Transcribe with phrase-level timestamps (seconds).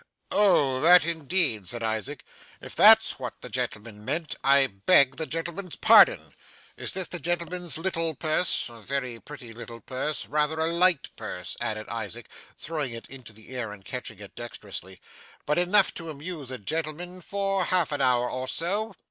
[0.31, 0.79] 'Oh!
[0.79, 2.23] That indeed,' said Isaac;
[2.59, 6.33] 'if that's what the gentleman meant, I beg the gentleman's pardon.
[6.75, 8.67] Is this the gentleman's little purse?
[8.69, 10.25] A very pretty little purse.
[10.25, 14.99] Rather a light purse,' added Isaac, throwing it into the air and catching it dexterously,
[15.45, 18.95] 'but enough to amuse a gentleman for half an hour or so.